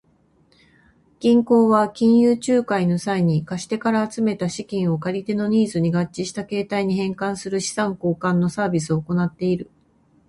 [1.19, 9.69] 銀行は金融仲介の際に、貸し手から集めた資金を借り手のニーズに合致した形態に変換する資産変換のサービスを行っている。